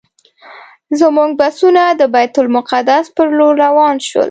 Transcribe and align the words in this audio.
زموږ 0.99 1.29
بسونه 1.41 1.83
د 1.99 2.01
بیت 2.13 2.35
المقدس 2.41 3.05
پر 3.15 3.27
لور 3.37 3.53
روان 3.65 3.95
شول. 4.07 4.19